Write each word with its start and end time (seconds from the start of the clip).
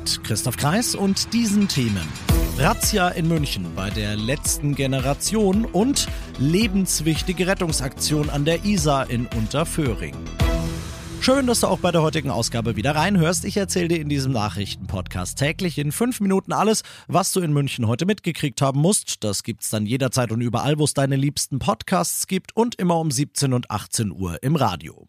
Mit 0.00 0.24
Christoph 0.24 0.56
Kreis 0.56 0.94
und 0.94 1.34
diesen 1.34 1.68
Themen. 1.68 2.08
Razzia 2.56 3.10
in 3.10 3.28
München 3.28 3.66
bei 3.76 3.90
der 3.90 4.16
letzten 4.16 4.74
Generation 4.74 5.66
und 5.66 6.08
lebenswichtige 6.38 7.46
Rettungsaktion 7.46 8.30
an 8.30 8.46
der 8.46 8.64
Isar 8.64 9.10
in 9.10 9.26
Unterföhring. 9.26 10.14
Schön, 11.20 11.46
dass 11.46 11.60
du 11.60 11.66
auch 11.66 11.80
bei 11.80 11.92
der 11.92 12.00
heutigen 12.00 12.30
Ausgabe 12.30 12.76
wieder 12.76 12.94
reinhörst. 12.94 13.44
Ich 13.44 13.58
erzähle 13.58 13.88
dir 13.88 14.00
in 14.00 14.08
diesem 14.08 14.32
Nachrichtenpodcast 14.32 15.38
täglich 15.38 15.76
in 15.76 15.92
fünf 15.92 16.20
Minuten 16.20 16.54
alles, 16.54 16.82
was 17.06 17.32
du 17.32 17.40
in 17.40 17.52
München 17.52 17.86
heute 17.86 18.06
mitgekriegt 18.06 18.62
haben 18.62 18.80
musst. 18.80 19.22
Das 19.22 19.42
gibt's 19.42 19.68
dann 19.68 19.84
jederzeit 19.84 20.32
und 20.32 20.40
überall, 20.40 20.78
wo 20.78 20.84
es 20.84 20.94
deine 20.94 21.16
liebsten 21.16 21.58
Podcasts 21.58 22.26
gibt 22.26 22.56
und 22.56 22.74
immer 22.76 22.98
um 22.98 23.10
17 23.10 23.52
und 23.52 23.70
18 23.70 24.12
Uhr 24.12 24.42
im 24.42 24.56
Radio. 24.56 25.06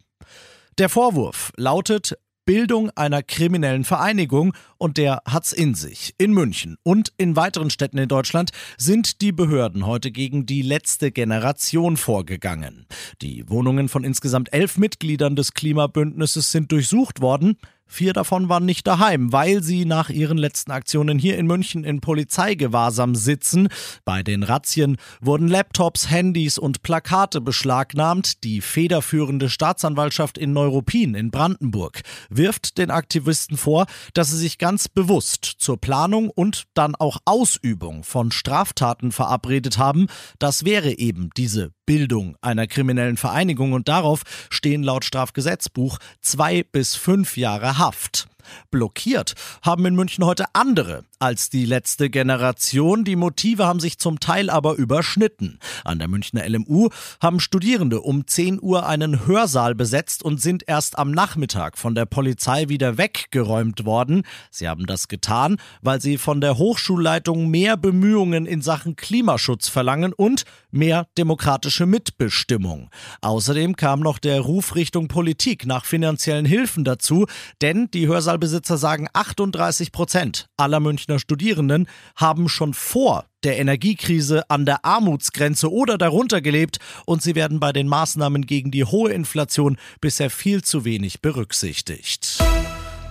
Der 0.78 0.90
Vorwurf 0.90 1.54
lautet 1.56 2.18
Bildung 2.52 2.90
einer 2.98 3.24
kriminellen 3.24 3.86
Vereinigung 3.86 4.54
und 4.78 4.98
der 4.98 5.22
hat's 5.26 5.54
in 5.54 5.74
sich. 5.74 6.14
In 6.18 6.34
München 6.34 6.76
und 6.84 7.14
in 7.16 7.38
weiteren 7.38 7.70
Städten 7.70 7.98
in 7.98 8.10
Deutschland 8.10 8.52
sind 8.78 9.22
die 9.22 9.32
Behörden 9.32 9.86
heute 9.86 10.12
gegen 10.12 10.46
die 10.46 10.62
letzte 10.62 11.14
Generation 11.14 11.96
vorgegangen. 11.96 12.88
Die 13.22 13.50
Wohnungen 13.50 13.88
von 13.88 14.04
insgesamt 14.04 14.52
elf 14.52 14.78
Mitgliedern 14.78 15.38
des 15.38 15.54
Klimabündnisses 15.54 16.52
sind 16.52 16.74
durchsucht 16.74 17.22
worden. 17.22 17.56
Vier 17.94 18.14
davon 18.14 18.48
waren 18.48 18.64
nicht 18.64 18.88
daheim, 18.88 19.34
weil 19.34 19.62
sie 19.62 19.84
nach 19.84 20.10
ihren 20.10 20.38
letzten 20.38 20.72
Aktionen 20.72 21.20
hier 21.20 21.38
in 21.38 21.46
München 21.46 21.84
in 21.84 22.00
Polizeigewahrsam 22.00 23.16
sitzen. 23.16 23.68
Bei 24.06 24.24
den 24.24 24.44
Razzien 24.44 24.96
wurden 25.20 25.50
Laptops, 25.50 26.10
Handys 26.10 26.58
und 26.58 26.84
Plakate 26.84 27.42
beschlagnahmt. 27.42 28.46
Die 28.46 28.62
federführende 28.62 29.50
Staatsanwaltschaft 29.50 30.38
in 30.38 30.54
Neuruppin 30.54 31.16
in 31.16 31.32
Brandenburg 31.32 32.00
wirft 32.30 32.78
den 32.78 32.92
Aktivisten 32.92 33.58
vor, 33.58 33.88
dass 34.14 34.32
sie 34.32 34.38
sich 34.38 34.58
ganz 34.58 34.88
bewusst 34.88 35.44
zur 35.44 35.76
Planung 35.76 36.30
und 36.30 36.68
dann 36.74 36.96
auch 36.96 37.18
Ausübung 37.26 38.06
von 38.06 38.32
Straftaten 38.32 39.12
verabredet 39.12 39.78
haben. 39.78 40.08
Das 40.40 40.64
wäre 40.64 40.98
eben 40.98 41.30
diese 41.36 41.74
Bildung 41.86 42.38
einer 42.40 42.68
kriminellen 42.68 43.18
Vereinigung 43.18 43.74
und 43.74 43.90
darauf 43.90 44.22
stehen 44.50 44.82
laut 44.82 45.04
Strafgesetzbuch 45.04 45.98
zwei 46.22 46.64
bis 46.64 46.96
fünf 46.96 47.36
Jahre 47.36 47.81
Haft. 47.82 48.28
Blockiert 48.70 49.34
haben 49.64 49.88
in 49.88 49.96
München 49.96 50.24
heute 50.24 50.46
andere 50.54 51.04
als 51.22 51.52
die 51.52 51.66
letzte 51.66 52.10
Generation. 52.10 53.04
Die 53.04 53.16
Motive 53.16 53.66
haben 53.66 53.80
sich 53.80 54.00
zum 54.00 54.20
Teil 54.20 54.50
aber 54.50 54.76
überschnitten. 54.76 55.60
An 55.86 56.00
der 56.00 56.08
Münchner 56.08 56.48
LMU 56.50 56.90
haben 57.22 57.40
Studierende 57.40 58.02
um 58.02 58.26
10 58.26 58.60
Uhr 58.60 58.88
einen 58.88 59.28
Hörsaal 59.28 59.76
besetzt 59.76 60.24
und 60.24 60.42
sind 60.42 60.64
erst 60.68 60.98
am 60.98 61.12
Nachmittag 61.12 61.78
von 61.78 61.94
der 61.94 62.06
Polizei 62.06 62.70
wieder 62.70 62.98
weggeräumt 62.98 63.86
worden. 63.86 64.24
Sie 64.50 64.68
haben 64.68 64.88
das 64.88 65.08
getan, 65.08 65.58
weil 65.82 66.02
sie 66.02 66.18
von 66.18 66.42
der 66.42 66.58
Hochschulleitung 66.58 67.50
mehr 67.50 67.78
Bemühungen 67.78 68.48
in 68.48 68.64
Sachen 68.64 68.96
Klimaschutz 68.96 69.68
verlangen 69.68 70.14
und 70.14 70.46
mehr 70.72 71.06
demokratische 71.20 71.86
Mitbestimmung. 71.86 72.90
Außerdem 73.22 73.76
kam 73.76 74.00
noch 74.00 74.18
der 74.18 74.42
Ruf 74.42 74.76
Richtung 74.76 75.08
Politik 75.08 75.68
nach 75.68 75.86
finanziellen 75.86 76.46
Hilfen 76.46 76.84
dazu, 76.84 77.28
denn 77.62 77.92
die 77.92 78.08
Hörsaalbesitzer 78.08 78.78
sagen, 78.78 79.08
38 79.14 79.92
Prozent 79.92 80.48
aller 80.58 80.80
Münchner 80.80 81.11
Münchner 81.12 81.20
Studierenden 81.20 81.88
haben 82.16 82.48
schon 82.48 82.74
vor 82.74 83.26
der 83.44 83.60
Energiekrise 83.60 84.50
an 84.50 84.66
der 84.66 84.86
Armutsgrenze 84.86 85.70
oder 85.72 85.98
darunter 85.98 86.42
gelebt 86.42 86.80
und 87.06 87.22
sie 87.22 87.36
werden 87.36 87.60
bei 87.60 87.74
den 87.74 87.88
Maßnahmen 87.88 88.46
gegen 88.46 88.72
die 88.72 88.86
hohe 88.86 89.12
Inflation 89.12 89.78
bisher 90.00 90.30
viel 90.30 90.64
zu 90.64 90.86
wenig 90.86 91.22
berücksichtigt. 91.22 92.40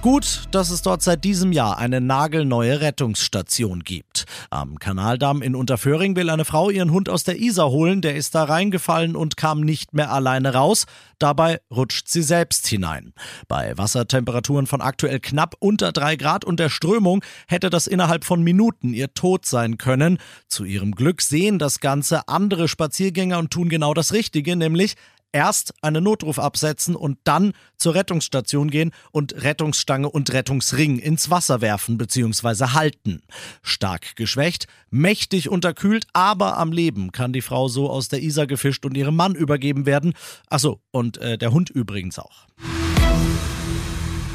Gut, 0.02 0.44
dass 0.50 0.70
es 0.70 0.80
dort 0.80 1.02
seit 1.02 1.24
diesem 1.24 1.52
Jahr 1.52 1.76
eine 1.76 2.00
nagelneue 2.00 2.80
Rettungsstation 2.80 3.80
gibt. 3.80 4.24
Am 4.48 4.78
Kanaldamm 4.78 5.42
in 5.42 5.54
Unterföhring 5.54 6.16
will 6.16 6.30
eine 6.30 6.46
Frau 6.46 6.70
ihren 6.70 6.90
Hund 6.90 7.10
aus 7.10 7.24
der 7.24 7.38
Isar 7.38 7.68
holen, 7.68 8.00
der 8.00 8.16
ist 8.16 8.34
da 8.34 8.44
reingefallen 8.44 9.14
und 9.14 9.36
kam 9.36 9.60
nicht 9.60 9.92
mehr 9.92 10.10
alleine 10.10 10.54
raus. 10.54 10.86
Dabei 11.18 11.60
rutscht 11.70 12.08
sie 12.08 12.22
selbst 12.22 12.66
hinein. 12.66 13.12
Bei 13.46 13.76
Wassertemperaturen 13.76 14.66
von 14.66 14.80
aktuell 14.80 15.20
knapp 15.20 15.54
unter 15.58 15.92
drei 15.92 16.16
Grad 16.16 16.46
und 16.46 16.60
der 16.60 16.70
Strömung 16.70 17.22
hätte 17.46 17.68
das 17.68 17.86
innerhalb 17.86 18.24
von 18.24 18.42
Minuten 18.42 18.94
ihr 18.94 19.12
Tod 19.12 19.44
sein 19.44 19.76
können. 19.76 20.16
Zu 20.48 20.64
ihrem 20.64 20.92
Glück 20.92 21.20
sehen 21.20 21.58
das 21.58 21.78
Ganze 21.78 22.26
andere 22.26 22.68
Spaziergänger 22.68 23.38
und 23.38 23.50
tun 23.50 23.68
genau 23.68 23.92
das 23.92 24.14
Richtige, 24.14 24.56
nämlich 24.56 24.96
erst 25.32 25.74
einen 25.82 26.04
Notruf 26.04 26.38
absetzen 26.38 26.96
und 26.96 27.18
dann 27.24 27.52
zur 27.76 27.94
Rettungsstation 27.94 28.70
gehen 28.70 28.92
und 29.12 29.42
Rettungsstange 29.42 30.08
und 30.08 30.32
Rettungsring 30.32 30.98
ins 30.98 31.30
Wasser 31.30 31.60
werfen 31.60 31.98
bzw. 31.98 32.66
halten. 32.72 33.22
Stark 33.62 34.16
geschwächt, 34.16 34.66
mächtig 34.90 35.48
unterkühlt, 35.48 36.06
aber 36.12 36.58
am 36.58 36.72
Leben 36.72 37.12
kann 37.12 37.32
die 37.32 37.42
Frau 37.42 37.68
so 37.68 37.90
aus 37.90 38.08
der 38.08 38.22
Isar 38.22 38.46
gefischt 38.46 38.84
und 38.84 38.96
ihrem 38.96 39.16
Mann 39.16 39.34
übergeben 39.34 39.86
werden. 39.86 40.14
Achso, 40.48 40.80
und 40.90 41.18
äh, 41.18 41.38
der 41.38 41.52
Hund 41.52 41.70
übrigens 41.70 42.18
auch. 42.18 42.46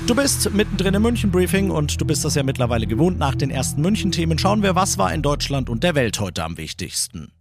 Du 0.07 0.13
bist 0.13 0.53
mittendrin 0.53 0.93
im 0.93 1.01
München-Briefing 1.01 1.71
und 1.71 1.99
du 1.99 2.05
bist 2.05 2.23
das 2.23 2.35
ja 2.35 2.43
mittlerweile 2.43 2.85
gewohnt. 2.85 3.17
Nach 3.17 3.33
den 3.33 3.49
ersten 3.49 3.81
München-Themen 3.81 4.37
schauen 4.37 4.61
wir, 4.61 4.75
was 4.75 4.99
war 4.99 5.11
in 5.11 5.23
Deutschland 5.23 5.67
und 5.67 5.83
der 5.83 5.95
Welt 5.95 6.19
heute 6.19 6.43
am 6.43 6.59
wichtigsten. 6.59 7.31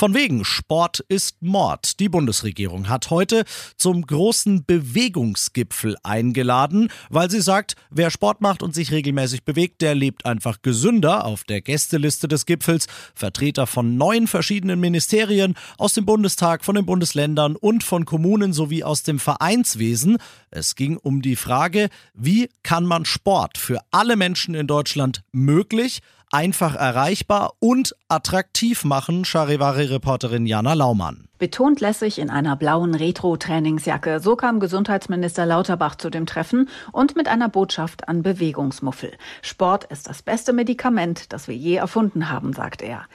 Von 0.00 0.14
wegen 0.14 0.46
Sport 0.46 1.04
ist 1.08 1.42
Mord. 1.42 2.00
Die 2.00 2.08
Bundesregierung 2.08 2.88
hat 2.88 3.10
heute 3.10 3.44
zum 3.76 4.00
großen 4.00 4.64
Bewegungsgipfel 4.64 5.98
eingeladen, 6.02 6.90
weil 7.10 7.30
sie 7.30 7.42
sagt, 7.42 7.76
wer 7.90 8.10
Sport 8.10 8.40
macht 8.40 8.62
und 8.62 8.74
sich 8.74 8.92
regelmäßig 8.92 9.44
bewegt, 9.44 9.82
der 9.82 9.94
lebt 9.94 10.24
einfach 10.24 10.62
gesünder. 10.62 11.26
Auf 11.26 11.44
der 11.44 11.60
Gästeliste 11.60 12.28
des 12.28 12.46
Gipfels 12.46 12.86
Vertreter 13.14 13.66
von 13.66 13.98
neun 13.98 14.26
verschiedenen 14.26 14.80
Ministerien 14.80 15.54
aus 15.76 15.92
dem 15.92 16.06
Bundestag, 16.06 16.64
von 16.64 16.76
den 16.76 16.86
Bundesländern 16.86 17.54
und 17.54 17.84
von 17.84 18.06
Kommunen 18.06 18.54
sowie 18.54 18.82
aus 18.82 19.02
dem 19.02 19.18
Vereinswesen. 19.18 20.16
Es 20.50 20.76
ging 20.76 20.96
um 20.96 21.20
die 21.20 21.36
Frage, 21.36 21.90
wie 22.14 22.48
kann 22.62 22.86
man 22.86 23.04
Sport 23.04 23.58
für 23.58 23.80
alle 23.90 24.16
Menschen 24.16 24.54
in 24.54 24.66
Deutschland 24.66 25.20
möglich 25.30 26.00
einfach 26.30 26.74
erreichbar 26.74 27.54
und 27.58 27.94
attraktiv 28.08 28.84
machen, 28.84 29.24
Charivari-Reporterin 29.24 30.46
Jana 30.46 30.74
Laumann. 30.74 31.29
Betont 31.40 31.80
lässig 31.80 32.18
in 32.18 32.28
einer 32.28 32.54
blauen 32.54 32.94
Retro-Trainingsjacke. 32.94 34.20
So 34.20 34.36
kam 34.36 34.60
Gesundheitsminister 34.60 35.46
Lauterbach 35.46 35.94
zu 35.94 36.10
dem 36.10 36.26
Treffen 36.26 36.68
und 36.92 37.16
mit 37.16 37.28
einer 37.28 37.48
Botschaft 37.48 38.08
an 38.08 38.22
Bewegungsmuffel. 38.22 39.12
Sport 39.40 39.84
ist 39.84 40.06
das 40.06 40.20
beste 40.20 40.52
Medikament, 40.52 41.32
das 41.32 41.48
wir 41.48 41.56
je 41.56 41.76
erfunden 41.76 42.28
haben, 42.28 42.52
sagt 42.52 42.82
er. 42.82 43.06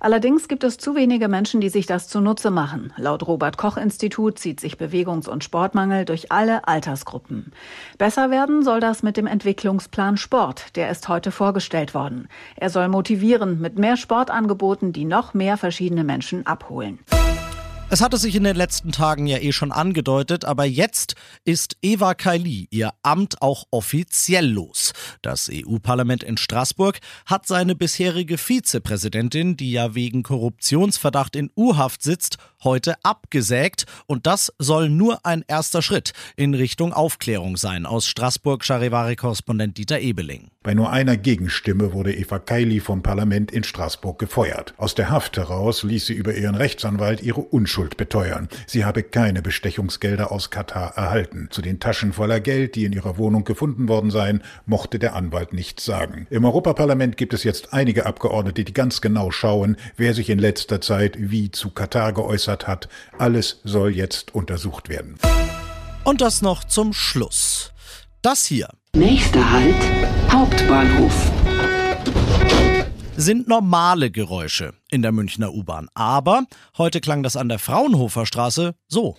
Allerdings 0.00 0.48
gibt 0.48 0.64
es 0.64 0.78
zu 0.78 0.96
wenige 0.96 1.28
Menschen, 1.28 1.60
die 1.60 1.68
sich 1.68 1.84
das 1.84 2.08
zunutze 2.08 2.50
machen. 2.50 2.94
Laut 2.96 3.26
Robert 3.26 3.58
Koch 3.58 3.76
Institut 3.76 4.38
zieht 4.38 4.60
sich 4.60 4.78
Bewegungs- 4.78 5.28
und 5.28 5.44
Sportmangel 5.44 6.06
durch 6.06 6.32
alle 6.32 6.66
Altersgruppen. 6.66 7.52
Besser 7.98 8.30
werden 8.30 8.62
soll 8.62 8.80
das 8.80 9.02
mit 9.02 9.18
dem 9.18 9.26
Entwicklungsplan 9.26 10.16
Sport. 10.16 10.74
Der 10.76 10.88
ist 10.88 11.10
heute 11.10 11.30
vorgestellt 11.30 11.92
worden. 11.92 12.28
Er 12.56 12.70
soll 12.70 12.88
motivieren 12.88 13.60
mit 13.60 13.78
mehr 13.78 13.98
Sportangeboten, 13.98 14.94
die 14.94 15.04
noch 15.04 15.34
mehr 15.34 15.58
verschiedene 15.58 16.02
Menschen 16.02 16.46
abholen. 16.46 16.98
Es 17.90 18.00
hatte 18.00 18.16
sich 18.16 18.34
in 18.34 18.44
den 18.44 18.56
letzten 18.56 18.92
Tagen 18.92 19.26
ja 19.26 19.38
eh 19.38 19.52
schon 19.52 19.70
angedeutet, 19.70 20.44
aber 20.44 20.64
jetzt 20.64 21.14
ist 21.44 21.76
Eva 21.82 22.14
Kaili 22.14 22.66
ihr 22.70 22.92
Amt 23.02 23.40
auch 23.42 23.66
offiziell 23.70 24.50
los. 24.50 24.92
Das 25.22 25.50
EU-Parlament 25.52 26.24
in 26.24 26.36
Straßburg 26.36 26.98
hat 27.26 27.46
seine 27.46 27.76
bisherige 27.76 28.38
Vizepräsidentin, 28.38 29.56
die 29.56 29.70
ja 29.70 29.94
wegen 29.94 30.22
Korruptionsverdacht 30.22 31.36
in 31.36 31.50
U-Haft 31.56 32.02
sitzt, 32.02 32.38
heute 32.64 32.96
abgesägt 33.04 33.84
und 34.06 34.26
das 34.26 34.52
soll 34.58 34.88
nur 34.88 35.24
ein 35.24 35.44
erster 35.46 35.82
Schritt 35.82 36.14
in 36.36 36.54
Richtung 36.54 36.92
Aufklärung 36.94 37.56
sein, 37.56 37.86
aus 37.86 38.08
Straßburg 38.08 38.64
Charivari-Korrespondent 38.64 39.76
Dieter 39.76 40.00
Ebeling. 40.00 40.53
Bei 40.64 40.72
nur 40.72 40.90
einer 40.90 41.18
Gegenstimme 41.18 41.92
wurde 41.92 42.16
Eva 42.16 42.38
Kaili 42.38 42.80
vom 42.80 43.02
Parlament 43.02 43.52
in 43.52 43.64
Straßburg 43.64 44.18
gefeuert. 44.18 44.72
Aus 44.78 44.94
der 44.94 45.10
Haft 45.10 45.36
heraus 45.36 45.82
ließ 45.82 46.06
sie 46.06 46.14
über 46.14 46.34
ihren 46.34 46.54
Rechtsanwalt 46.54 47.22
ihre 47.22 47.42
Unschuld 47.42 47.98
beteuern. 47.98 48.48
Sie 48.66 48.86
habe 48.86 49.02
keine 49.02 49.42
Bestechungsgelder 49.42 50.32
aus 50.32 50.48
Katar 50.48 50.96
erhalten. 50.96 51.48
Zu 51.50 51.60
den 51.60 51.80
Taschen 51.80 52.14
voller 52.14 52.40
Geld, 52.40 52.76
die 52.76 52.86
in 52.86 52.94
ihrer 52.94 53.18
Wohnung 53.18 53.44
gefunden 53.44 53.88
worden 53.88 54.10
seien, 54.10 54.42
mochte 54.64 54.98
der 54.98 55.14
Anwalt 55.14 55.52
nichts 55.52 55.84
sagen. 55.84 56.26
Im 56.30 56.46
Europaparlament 56.46 57.18
gibt 57.18 57.34
es 57.34 57.44
jetzt 57.44 57.74
einige 57.74 58.06
Abgeordnete, 58.06 58.64
die 58.64 58.72
ganz 58.72 59.02
genau 59.02 59.30
schauen, 59.30 59.76
wer 59.98 60.14
sich 60.14 60.30
in 60.30 60.38
letzter 60.38 60.80
Zeit 60.80 61.16
wie 61.18 61.50
zu 61.50 61.72
Katar 61.72 62.14
geäußert 62.14 62.66
hat. 62.66 62.88
Alles 63.18 63.60
soll 63.64 63.90
jetzt 63.90 64.34
untersucht 64.34 64.88
werden. 64.88 65.16
Und 66.04 66.22
das 66.22 66.40
noch 66.40 66.64
zum 66.64 66.94
Schluss. 66.94 67.73
Das 68.24 68.46
hier. 68.46 68.70
Nächster 68.96 69.50
Halt, 69.50 69.74
Hauptbahnhof. 70.32 71.30
Sind 73.18 73.48
normale 73.48 74.10
Geräusche 74.10 74.72
in 74.90 75.02
der 75.02 75.12
Münchner 75.12 75.52
U-Bahn. 75.52 75.90
Aber 75.92 76.44
heute 76.78 77.02
klang 77.02 77.22
das 77.22 77.36
an 77.36 77.50
der 77.50 77.58
Fraunhofer 77.58 78.24
Straße 78.24 78.76
so. 78.88 79.18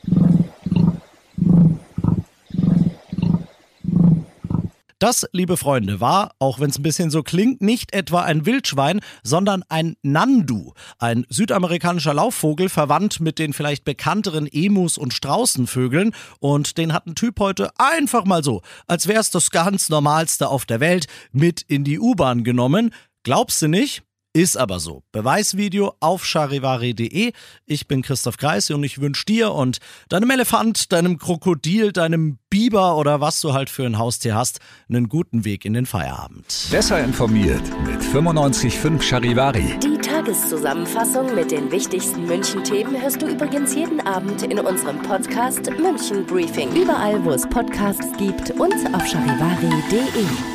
Das, 4.99 5.27
liebe 5.33 5.57
Freunde, 5.57 5.99
war, 5.99 6.35
auch 6.39 6.61
wenn 6.61 6.69
es 6.69 6.79
ein 6.79 6.83
bisschen 6.83 7.09
so 7.09 7.21
klingt, 7.21 7.61
nicht 7.61 7.93
etwa 7.93 8.21
ein 8.21 8.45
Wildschwein, 8.45 9.01
sondern 9.23 9.63
ein 9.67 9.97
Nandu, 10.03 10.71
ein 10.99 11.25
südamerikanischer 11.27 12.13
Laufvogel, 12.13 12.69
verwandt 12.69 13.19
mit 13.19 13.37
den 13.37 13.51
vielleicht 13.51 13.83
bekannteren 13.83 14.47
Emus 14.47 14.97
und 14.97 15.13
Straußenvögeln. 15.13 16.15
Und 16.39 16.77
den 16.77 16.93
hat 16.93 17.07
ein 17.07 17.15
Typ 17.15 17.41
heute 17.41 17.71
einfach 17.77 18.23
mal 18.23 18.41
so, 18.41 18.61
als 18.87 19.07
wäre 19.07 19.19
es 19.19 19.31
das 19.31 19.51
ganz 19.51 19.89
Normalste 19.89 20.47
auf 20.47 20.65
der 20.65 20.79
Welt, 20.79 21.07
mit 21.33 21.61
in 21.61 21.83
die 21.83 21.99
U-Bahn 21.99 22.45
genommen. 22.45 22.91
Glaubst 23.23 23.61
du 23.61 23.67
nicht? 23.67 24.01
Ist 24.35 24.57
aber 24.57 24.81
so. 24.81 25.01
Beweisvideo 25.13 25.93
auf 26.01 26.25
charivari.de. 26.25 27.31
Ich 27.65 27.87
bin 27.87 28.01
Christoph 28.01 28.35
Kreis 28.35 28.69
und 28.69 28.83
ich 28.83 28.99
wünsche 28.99 29.23
dir 29.23 29.53
und 29.53 29.77
deinem 30.09 30.29
Elefant, 30.29 30.91
deinem 30.91 31.17
Krokodil, 31.17 31.93
deinem 31.93 32.37
Biber 32.49 32.97
oder 32.97 33.21
was 33.21 33.39
du 33.39 33.53
halt 33.53 33.69
für 33.69 33.85
ein 33.85 33.97
Haustier 33.97 34.35
hast, 34.35 34.59
einen 34.89 35.07
guten 35.07 35.45
Weg 35.45 35.63
in 35.63 35.71
den 35.71 35.85
Feierabend. 35.85 36.67
Besser 36.69 37.01
informiert 37.01 37.63
mit 37.85 38.01
95.5 38.01 39.01
Charivari. 39.01 39.79
Die 39.81 39.97
Tageszusammenfassung 40.01 41.33
mit 41.33 41.51
den 41.51 41.71
wichtigsten 41.71 42.25
München-Themen 42.25 43.01
hörst 43.01 43.21
du 43.21 43.27
übrigens 43.27 43.73
jeden 43.73 44.01
Abend 44.01 44.43
in 44.43 44.59
unserem 44.59 45.01
Podcast 45.01 45.71
München 45.79 46.25
Briefing. 46.25 46.75
Überall, 46.75 47.23
wo 47.23 47.31
es 47.31 47.47
Podcasts 47.47 48.07
gibt 48.17 48.51
und 48.51 48.73
auf 48.93 49.07
charivari.de. 49.07 50.54